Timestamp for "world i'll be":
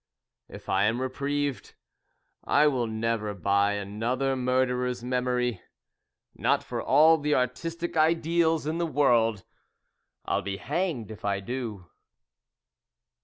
8.87-10.57